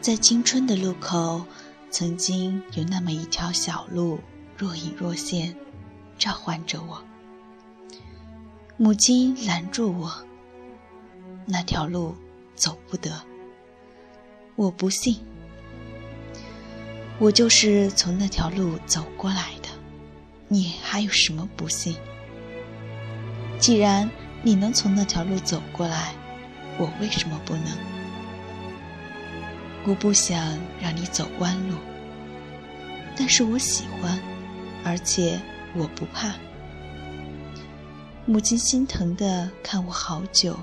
[0.00, 1.44] 在青春的路口，
[1.90, 4.20] 曾经有那么一条小路，
[4.56, 5.56] 若隐若现，
[6.16, 7.02] 召唤着我。
[8.76, 10.12] 母亲拦住我，
[11.44, 12.14] 那条路
[12.54, 13.20] 走不得。
[14.54, 15.16] 我不信，
[17.18, 19.68] 我就是从那条路走过来的，
[20.46, 21.96] 你还有什么不信？
[23.58, 24.08] 既然
[24.42, 26.14] 你能从那条路走过来，
[26.78, 27.95] 我为什么不能？
[29.88, 31.76] 我不想让你走弯路，
[33.16, 34.18] 但是我喜欢，
[34.84, 35.40] 而且
[35.76, 36.34] 我不怕。
[38.24, 40.58] 母亲心疼的看我好久，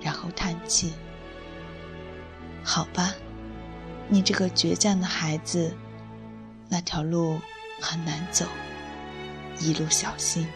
[0.00, 0.92] 然后叹气
[2.62, 3.12] ：“好吧，
[4.08, 5.76] 你这个倔强的孩子，
[6.68, 7.40] 那条路
[7.80, 8.46] 很难走，
[9.58, 10.46] 一路小心。”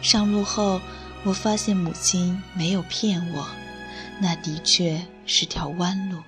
[0.00, 0.80] 上路后，
[1.24, 3.46] 我发现母亲没有骗我，
[4.20, 6.22] 那的确是条弯路。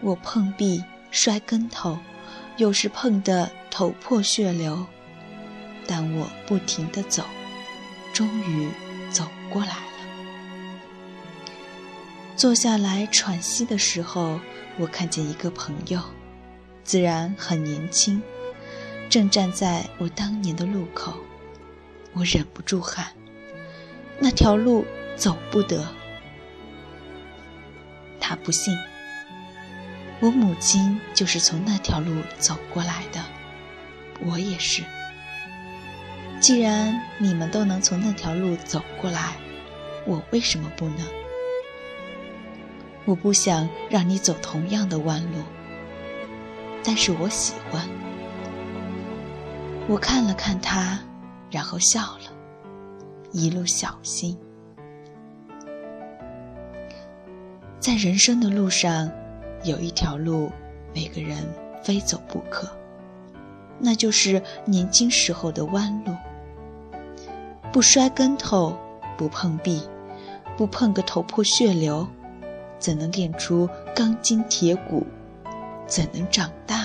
[0.00, 1.98] 我碰壁、摔跟头，
[2.56, 4.86] 有时碰得头破血流。
[5.86, 7.24] 但我不停地走，
[8.12, 8.68] 终于
[9.10, 9.82] 走过来了。
[12.36, 14.38] 坐下来喘息的时候，
[14.78, 16.00] 我看见一个朋友，
[16.84, 18.22] 自然很年轻，
[19.08, 21.14] 正站在我当年的路口。
[22.12, 23.06] 我忍不住喊
[24.20, 24.86] ：“那条路
[25.16, 25.86] 走不得。”
[28.30, 28.78] 他不信。
[30.20, 33.20] 我母亲就是从那条路走过来的，
[34.24, 34.84] 我也是。
[36.38, 39.34] 既然你们都能从那条路走过来，
[40.06, 40.98] 我为什么不能？
[43.04, 45.42] 我不想让你走同样的弯路，
[46.84, 47.84] 但是我喜欢。
[49.88, 51.00] 我看了看他，
[51.50, 52.32] 然后笑了，
[53.32, 54.38] 一路小心。
[57.80, 59.10] 在人生的路上，
[59.64, 60.52] 有一条路，
[60.94, 61.38] 每个人
[61.82, 62.68] 非走不可，
[63.78, 66.14] 那就是年轻时候的弯路。
[67.72, 68.76] 不摔跟头，
[69.16, 69.80] 不碰壁，
[70.58, 72.06] 不碰个头破血流，
[72.78, 75.06] 怎能练出钢筋铁骨？
[75.86, 76.79] 怎能长大？